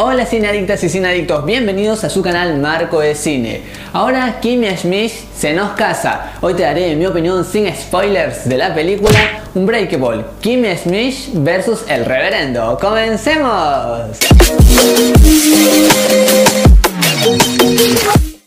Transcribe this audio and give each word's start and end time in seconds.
Hola 0.00 0.26
cineadictas 0.26 0.84
y 0.84 0.88
cineadictos, 0.88 1.44
bienvenidos 1.44 2.04
a 2.04 2.08
su 2.08 2.22
canal 2.22 2.56
Marco 2.58 3.00
de 3.00 3.16
Cine. 3.16 3.62
Ahora 3.92 4.38
Kimmy 4.40 4.68
Schmidt 4.76 5.10
se 5.34 5.52
nos 5.54 5.72
casa. 5.72 6.34
Hoy 6.40 6.54
te 6.54 6.62
daré 6.62 6.94
mi 6.94 7.04
opinión 7.04 7.44
sin 7.44 7.66
spoilers 7.74 8.48
de 8.48 8.58
la 8.58 8.72
película 8.72 9.18
Unbreakable, 9.56 10.24
Kimmy 10.40 10.76
Schmidt 10.76 11.14
versus 11.34 11.80
El 11.88 12.04
Reverendo. 12.04 12.78
¡Comencemos! 12.80 14.18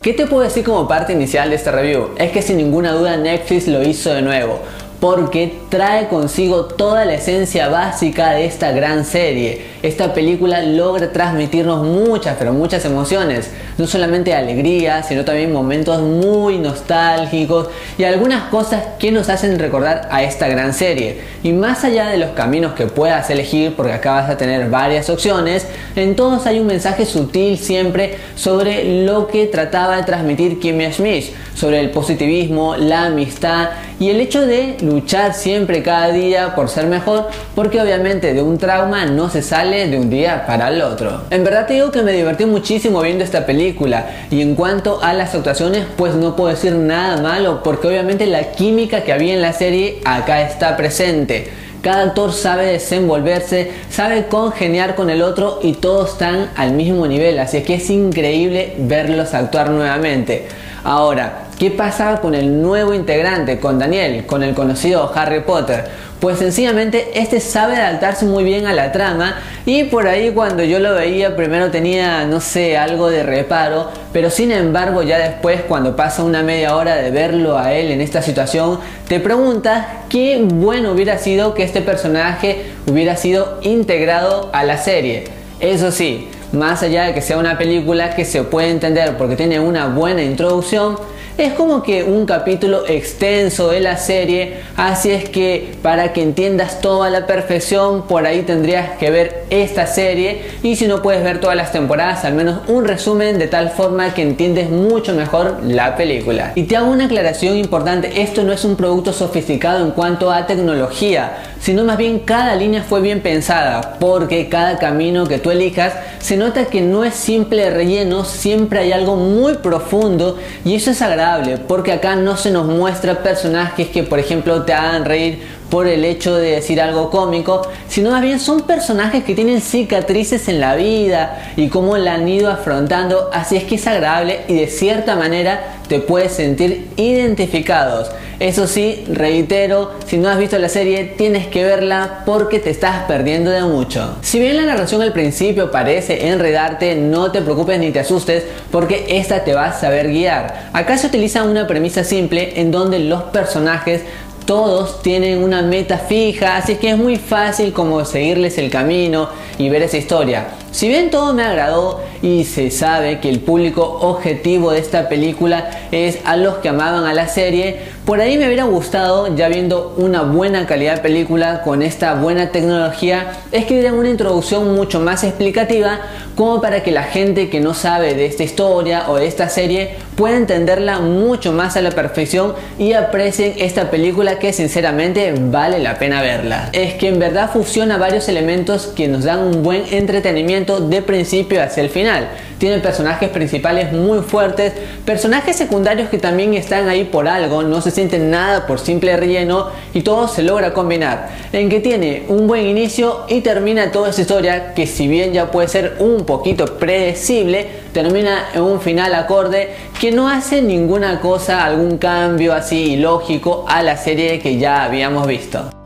¿Qué 0.02 0.14
te 0.14 0.28
puedo 0.28 0.44
decir 0.44 0.64
como 0.64 0.88
parte 0.88 1.12
inicial 1.12 1.50
de 1.50 1.58
este 1.58 1.70
review? 1.70 2.12
Es 2.18 2.32
que 2.32 2.42
sin 2.42 2.56
ninguna 2.56 2.94
duda 2.94 3.18
Netflix 3.18 3.68
lo 3.68 3.84
hizo 3.84 4.14
de 4.14 4.22
nuevo 4.22 4.62
porque 5.02 5.58
trae 5.70 6.08
consigo 6.08 6.66
toda 6.66 7.06
la 7.06 7.16
esencia 7.16 7.70
básica 7.70 8.34
de 8.34 8.46
esta 8.46 8.72
gran 8.72 9.04
serie. 9.04 9.66
Esta 9.84 10.14
película 10.14 10.62
logra 10.62 11.12
transmitirnos 11.12 11.84
muchas, 11.84 12.36
pero 12.38 12.54
muchas 12.54 12.86
emociones, 12.86 13.50
no 13.80 13.88
solamente 13.88 14.36
alegría, 14.36 15.02
sino 15.02 15.26
también 15.26 15.52
momentos 15.52 16.00
muy 16.02 16.60
nostálgicos 16.60 17.68
y 17.98 18.04
algunas 18.04 18.44
cosas 18.50 18.84
que 19.00 19.12
nos 19.12 19.30
hacen 19.30 19.58
recordar 19.58 20.08
a 20.12 20.22
esta 20.22 20.48
gran 20.48 20.76
serie. 20.76 21.22
Y 21.42 21.54
más 21.54 21.84
allá 21.84 22.10
de 22.10 22.18
los 22.18 22.30
caminos 22.32 22.74
que 22.74 22.86
puedas 22.86 23.32
elegir, 23.32 23.74
porque 23.76 23.94
acá 23.94 24.12
vas 24.12 24.30
a 24.30 24.38
tener 24.38 24.70
varias 24.70 25.10
opciones, 25.10 25.66
en 25.96 26.16
todos 26.16 26.46
hay 26.46 26.60
un 26.60 26.68
mensaje 26.68 27.08
sutil 27.08 27.58
siempre 27.58 28.18
sobre 28.36 29.04
lo 29.04 29.26
que 29.26 29.48
trataba 29.48 29.98
de 29.98 30.04
transmitir 30.04 30.60
Kimmy 30.60 30.92
Schmidt, 30.92 31.34
sobre 31.56 31.80
el 31.80 31.90
positivismo, 31.90 32.76
la 32.76 33.06
amistad 33.06 33.70
y 34.00 34.10
el 34.10 34.20
hecho 34.20 34.46
de 34.46 34.78
luchar 34.82 35.34
siempre 35.34 35.84
cada 35.84 36.12
día 36.12 36.56
por 36.56 36.70
ser 36.70 36.88
mejor, 36.88 37.30
porque 37.56 37.82
obviamente 37.82 38.34
de 38.34 38.42
un 38.42 38.58
trauma 38.58 39.06
no 39.06 39.30
se 39.30 39.42
sale 39.42 39.71
de 39.72 39.98
un 39.98 40.10
día 40.10 40.46
para 40.46 40.68
el 40.68 40.82
otro. 40.82 41.22
En 41.30 41.46
verdad 41.46 41.66
te 41.66 41.76
digo 41.76 41.92
que 41.92 42.02
me 42.02 42.12
divertí 42.12 42.46
muchísimo 42.46 43.02
viendo 43.02 43.24
esta 43.24 43.46
película 43.46 44.06
y 44.30 44.42
en 44.42 44.56
cuanto 44.56 45.02
a 45.02 45.14
las 45.14 45.34
actuaciones 45.34 45.86
pues 45.96 46.14
no 46.14 46.36
puedo 46.36 46.50
decir 46.50 46.74
nada 46.74 47.22
malo 47.22 47.64
porque 47.64 47.88
obviamente 47.88 48.26
la 48.26 48.52
química 48.52 49.04
que 49.04 49.14
había 49.14 49.34
en 49.34 49.42
la 49.42 49.54
serie 49.54 50.02
acá 50.04 50.42
está 50.42 50.76
presente. 50.76 51.50
Cada 51.82 52.04
actor 52.04 52.34
sabe 52.34 52.66
desenvolverse, 52.66 53.72
sabe 53.90 54.26
congeniar 54.28 54.96
con 54.96 55.10
el 55.10 55.22
otro 55.22 55.60
y 55.64 55.74
todos 55.74 56.12
están 56.12 56.50
al 56.58 56.74
mismo 56.74 57.08
nivel, 57.08 57.40
así 57.40 57.62
que 57.62 57.76
es 57.76 57.90
increíble 57.90 58.76
verlos 58.78 59.34
actuar 59.34 59.70
nuevamente. 59.70 60.48
Ahora, 60.84 61.48
¿Qué 61.62 61.70
pasa 61.70 62.20
con 62.22 62.34
el 62.34 62.60
nuevo 62.60 62.92
integrante, 62.92 63.60
con 63.60 63.78
Daniel, 63.78 64.26
con 64.26 64.42
el 64.42 64.56
conocido 64.56 65.12
Harry 65.14 65.42
Potter? 65.42 65.84
Pues 66.20 66.40
sencillamente 66.40 67.12
este 67.14 67.40
sabe 67.40 67.76
adaptarse 67.76 68.26
muy 68.26 68.44
bien 68.44 68.66
a 68.66 68.74
la 68.74 68.92
trama 68.92 69.36
y 69.64 69.84
por 69.84 70.08
ahí 70.08 70.32
cuando 70.32 70.64
yo 70.64 70.80
lo 70.80 70.96
veía 70.96 71.36
primero 71.36 71.70
tenía, 71.70 72.26
no 72.26 72.42
sé, 72.42 72.80
algo 72.80 73.12
de 73.12 73.22
reparo, 73.22 73.92
pero 74.12 74.32
sin 74.32 74.52
embargo 74.52 75.04
ya 75.04 75.20
después 75.20 75.62
cuando 75.68 75.96
pasa 75.96 76.24
una 76.24 76.42
media 76.42 76.76
hora 76.76 76.96
de 76.96 77.12
verlo 77.12 77.60
a 77.60 77.74
él 77.74 77.92
en 77.92 78.02
esta 78.02 78.24
situación, 78.24 78.80
te 79.08 79.20
preguntas 79.20 79.86
qué 80.10 80.44
bueno 80.44 80.94
hubiera 80.94 81.20
sido 81.20 81.54
que 81.54 81.62
este 81.62 81.82
personaje 81.82 82.72
hubiera 82.88 83.18
sido 83.18 83.60
integrado 83.62 84.50
a 84.52 84.64
la 84.64 84.80
serie. 84.80 85.26
Eso 85.60 85.92
sí, 85.92 86.28
más 86.52 86.84
allá 86.84 87.04
de 87.04 87.14
que 87.14 87.22
sea 87.22 87.38
una 87.38 87.58
película 87.58 88.16
que 88.16 88.26
se 88.26 88.44
puede 88.44 88.70
entender 88.70 89.18
porque 89.18 89.36
tiene 89.36 89.60
una 89.60 89.88
buena 89.88 90.24
introducción, 90.24 90.98
es 91.38 91.54
como 91.54 91.82
que 91.82 92.04
un 92.04 92.26
capítulo 92.26 92.86
extenso 92.88 93.70
de 93.70 93.80
la 93.80 93.98
serie, 93.98 94.58
así 94.76 95.12
es 95.12 95.30
que 95.30 95.74
para 95.82 96.14
que 96.14 96.22
entiendas 96.22 96.82
toda 96.82 97.10
la 97.10 97.26
perfección, 97.26 98.04
por 98.04 98.26
ahí 98.26 98.42
tendrías 98.44 98.98
que 98.98 99.10
ver 99.10 99.46
esta 99.50 99.88
serie. 99.88 100.42
Y 100.62 100.76
si 100.76 100.88
no 100.88 101.02
puedes 101.02 101.24
ver 101.24 101.40
todas 101.40 101.56
las 101.56 101.72
temporadas, 101.72 102.26
al 102.26 102.34
menos 102.34 102.60
un 102.68 102.86
resumen 102.86 103.40
de 103.40 103.48
tal 103.48 103.70
forma 103.70 104.14
que 104.14 104.22
entiendes 104.22 104.70
mucho 104.70 105.14
mejor 105.14 105.60
la 105.64 105.96
película. 105.96 106.52
Y 106.56 106.64
te 106.64 106.76
hago 106.76 106.92
una 106.92 107.06
aclaración 107.06 107.58
importante, 107.58 108.22
esto 108.22 108.44
no 108.44 108.52
es 108.52 108.66
un 108.66 108.76
producto 108.76 109.14
sofisticado 109.14 109.84
en 109.84 109.92
cuanto 109.92 110.32
a 110.32 110.46
tecnología, 110.46 111.38
sino 111.62 111.84
más 111.84 111.98
bien 111.98 112.20
cada 112.20 112.56
línea 112.56 112.84
fue 112.84 113.02
bien 113.02 113.22
pensada, 113.22 113.98
porque 114.00 114.50
cada 114.50 114.78
camino 114.80 115.28
que 115.28 115.38
tú 115.38 115.52
elijas 115.52 115.94
se 116.20 116.36
nota 116.36 116.66
que 116.66 116.82
no 116.82 117.04
es 117.04 117.14
simple 117.14 117.70
relleno, 117.70 118.26
siempre 118.26 118.80
hay 118.80 118.92
algo 118.92 119.16
muy 119.16 119.56
profundo 119.56 120.38
y 120.66 120.76
eso 120.76 120.92
es 120.92 121.02
agradable, 121.02 121.58
porque 121.58 121.92
acá 121.92 122.16
no 122.16 122.36
se 122.36 122.52
nos 122.52 122.66
muestra 122.66 123.22
personajes 123.24 123.88
que 123.88 124.04
por 124.04 124.20
ejemplo 124.20 124.64
te 124.64 124.74
hagan 124.74 125.06
reír 125.06 125.62
por 125.70 125.88
el 125.88 126.04
hecho 126.04 126.36
de 126.36 126.52
decir 126.52 126.82
algo 126.82 127.10
cómico, 127.10 127.62
sino 127.88 128.12
más 128.12 128.22
bien 128.22 128.42
son 128.42 128.62
personajes 128.62 129.24
que 129.24 129.36
tienen 129.36 129.62
cicatrices 129.62 130.50
en 130.50 130.60
la 130.60 130.76
vida 130.76 131.54
y 131.56 131.70
cómo 131.70 131.98
la 131.98 132.16
han 132.16 132.28
ido 132.28 132.52
afrontando, 132.52 133.30
así 133.32 133.56
es 133.56 133.64
que 133.64 133.76
es 133.76 133.88
agradable 133.88 134.42
y 134.50 134.56
de 134.56 134.68
cierta 134.68 135.16
manera 135.16 135.78
te 135.88 136.00
puedes 136.00 136.34
sentir 136.34 136.90
identificados. 136.98 138.12
Eso 138.42 138.66
sí, 138.66 139.04
reitero, 139.08 139.92
si 140.08 140.18
no 140.18 140.28
has 140.28 140.40
visto 140.40 140.58
la 140.58 140.68
serie 140.68 141.14
tienes 141.16 141.46
que 141.46 141.64
verla 141.64 142.24
porque 142.26 142.58
te 142.58 142.72
estás 142.72 143.04
perdiendo 143.04 143.52
de 143.52 143.62
mucho. 143.62 144.16
Si 144.22 144.40
bien 144.40 144.58
la 144.58 144.66
narración 144.66 145.04
al 145.04 145.14
principio 145.14 145.70
parece 145.70 146.28
enredarte, 146.28 146.96
no 146.96 147.32
te 147.32 147.44
preocupes 147.44 147.78
ni 147.78 147.92
te 147.92 148.00
asustes 148.00 148.44
porque 148.72 149.06
esta 149.10 149.44
te 149.44 149.54
va 149.54 149.66
a 149.66 149.80
saber 149.80 150.08
guiar. 150.08 150.72
Acá 150.74 150.98
se 150.98 151.06
utiliza 151.06 151.44
una 151.44 151.68
premisa 151.68 152.04
simple 152.04 152.60
en 152.60 152.72
donde 152.72 152.98
los 152.98 153.22
personajes 153.26 154.02
todos 154.48 155.04
tienen 155.04 155.44
una 155.44 155.62
meta 155.62 156.00
fija, 156.00 156.58
así 156.58 156.78
que 156.78 156.90
es 156.90 156.98
muy 156.98 157.18
fácil 157.18 157.74
como 157.74 158.04
seguirles 158.06 158.58
el 158.58 158.72
camino 158.72 159.30
y 159.60 159.70
ver 159.70 159.84
esa 159.84 159.98
historia. 159.98 160.48
Si 160.72 160.88
bien 160.88 161.10
todo 161.10 161.34
me 161.34 161.44
agradó 161.44 162.00
y 162.22 162.46
se 162.46 162.72
sabe 162.72 163.20
que 163.20 163.28
el 163.28 163.42
público 163.42 163.84
objetivo 163.84 164.72
de 164.72 164.80
esta 164.80 165.10
película 165.10 165.70
es 165.92 166.20
a 166.24 166.38
los 166.38 166.60
que 166.60 166.70
amaban 166.70 167.04
a 167.04 167.14
la 167.14 167.28
serie, 167.28 167.80
por 168.06 168.22
ahí 168.22 168.38
me 168.38 168.46
hubiera 168.48 168.64
gustado, 168.64 169.36
ya 169.36 169.50
viendo 169.50 169.94
una 169.98 170.22
buena 170.22 170.66
calidad 170.66 170.96
de 170.96 171.02
película 171.02 171.62
con 171.64 171.82
esta 171.82 172.14
buena 172.14 172.52
tecnología, 172.52 173.34
escribir 173.52 173.92
una 173.92 174.10
introducción 174.10 174.74
mucho 174.74 175.02
más 175.02 175.26
explicativa 175.26 176.00
como 176.36 176.62
para 176.62 176.84
que 176.84 176.92
la 176.92 177.04
gente 177.04 177.50
que 177.50 177.60
no 177.60 177.74
sabe 177.74 178.16
de 178.16 178.26
esta 178.26 178.44
historia 178.44 179.10
o 179.10 179.18
de 179.18 179.28
esta 179.28 179.50
serie 179.50 179.96
pueda 180.16 180.38
entenderla 180.38 181.00
mucho 181.00 181.52
más 181.52 181.76
a 181.76 181.82
la 181.82 181.92
perfección 181.92 182.54
y 182.80 182.94
aprecien 182.94 183.56
esta 183.58 183.92
película 183.92 184.40
que 184.40 184.54
sinceramente 184.54 185.34
vale 185.38 185.80
la 185.80 186.00
pena 186.00 186.22
verla. 186.22 186.70
Es 186.72 186.94
que 186.94 187.10
en 187.10 187.20
verdad 187.20 187.52
fusiona 187.52 187.98
varios 187.98 188.30
elementos 188.30 188.88
que 188.88 189.08
nos 189.10 189.26
dan 189.26 189.40
un 189.40 189.64
buen 189.64 189.84
entretenimiento 189.92 190.61
de 190.66 191.02
principio 191.02 191.62
hacia 191.62 191.84
el 191.84 191.90
final. 191.90 192.30
Tiene 192.58 192.78
personajes 192.80 193.30
principales 193.30 193.92
muy 193.92 194.20
fuertes, 194.20 194.74
personajes 195.04 195.56
secundarios 195.56 196.10
que 196.10 196.20
también 196.20 196.54
están 196.54 196.88
ahí 196.88 197.06
por 197.06 197.28
algo, 197.28 197.64
no 197.64 197.82
se 197.82 197.90
sienten 197.92 198.30
nada 198.30 198.68
por 198.68 198.80
simple 198.80 199.18
relleno 199.18 199.70
y 199.94 200.02
todo 200.02 200.28
se 200.28 200.44
logra 200.44 200.74
combinar. 200.74 201.30
En 201.54 201.70
que 201.70 201.80
tiene 201.80 202.24
un 202.28 202.48
buen 202.48 202.66
inicio 202.66 203.26
y 203.28 203.42
termina 203.42 203.92
toda 203.92 204.12
esa 204.12 204.22
historia 204.22 204.74
que 204.74 204.86
si 204.86 205.08
bien 205.08 205.34
ya 205.34 205.50
puede 205.50 205.68
ser 205.68 205.96
un 206.00 206.26
poquito 206.26 206.78
predecible, 206.78 207.68
termina 207.94 208.50
en 208.54 208.62
un 208.62 208.80
final 208.80 209.14
acorde 209.16 209.70
que 210.00 210.12
no 210.12 210.30
hace 210.30 210.62
ninguna 210.62 211.20
cosa, 211.20 211.66
algún 211.66 211.98
cambio 211.98 212.54
así 212.54 212.94
ilógico 212.94 213.66
a 213.68 213.82
la 213.82 213.98
serie 213.98 214.40
que 214.40 214.58
ya 214.58 214.84
habíamos 214.84 215.26
visto. 215.26 215.81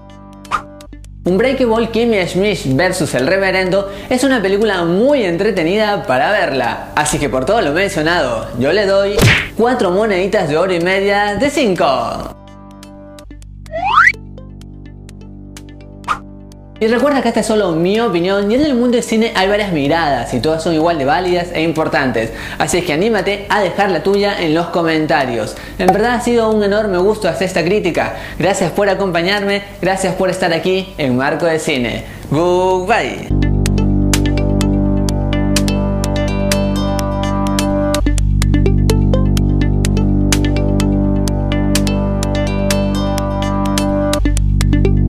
Unbreakable 1.28 1.90
Kimmy 1.90 2.24
Schmidt 2.28 2.78
vs. 2.78 3.16
El 3.16 3.26
Reverendo 3.26 3.92
es 4.12 4.24
una 4.24 4.44
película 4.44 4.84
muy 4.86 5.24
entretenida 5.24 6.04
para 6.06 6.32
verla, 6.32 6.90
así 6.96 7.18
que 7.18 7.30
por 7.30 7.46
todo 7.46 7.62
lo 7.62 7.72
mencionado, 7.72 8.48
yo 8.60 8.72
le 8.72 8.86
doy 8.86 9.16
4 9.58 9.90
moneditas 9.90 10.48
de 10.48 10.56
oro 10.56 10.72
y 10.72 10.82
media 10.82 11.34
de 11.34 11.50
5. 11.50 12.35
Y 16.78 16.88
recuerda 16.88 17.22
que 17.22 17.30
esta 17.30 17.40
es 17.40 17.46
solo 17.46 17.72
mi 17.72 18.02
opinión 18.02 18.52
y 18.52 18.56
en 18.56 18.62
el 18.66 18.74
mundo 18.74 18.98
del 18.98 19.04
cine 19.04 19.32
hay 19.36 19.48
varias 19.48 19.72
miradas 19.72 20.34
y 20.34 20.42
todas 20.42 20.62
son 20.62 20.74
igual 20.74 20.98
de 20.98 21.06
válidas 21.06 21.48
e 21.54 21.62
importantes. 21.62 22.32
Así 22.58 22.80
es 22.80 22.86
que 22.86 22.92
anímate 22.92 23.46
a 23.48 23.62
dejar 23.62 23.92
la 23.92 24.04
tuya 24.04 24.42
en 24.42 24.54
los 24.54 24.68
comentarios. 24.68 25.56
En 25.80 25.88
verdad 25.88 26.16
ha 26.16 26.22
sido 26.22 26.50
un 26.50 26.64
enorme 26.64 26.98
gusto 26.98 27.30
hacer 27.30 27.48
esta 27.48 27.64
crítica. 27.64 28.16
Gracias 28.38 28.72
por 28.72 28.90
acompañarme, 28.90 29.64
gracias 29.82 30.16
por 30.16 30.30
estar 30.30 30.52
aquí 30.52 30.94
en 30.98 31.16
Marco 31.16 31.46
de 31.46 31.60
Cine. 31.60 32.04
Goodbye. 32.30 33.45